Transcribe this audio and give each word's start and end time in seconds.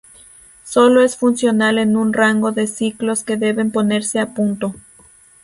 Solo 0.63 1.03
es 1.03 1.15
funcional 1.15 1.77
en 1.77 1.95
un 1.95 2.11
rango 2.11 2.51
de 2.51 2.65
ciclos 2.65 3.23
que 3.23 3.37
deben 3.37 3.69
ponerse 3.69 4.17
a 4.19 4.33
punto. 4.33 4.73